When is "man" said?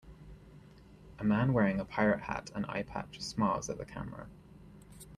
1.23-1.53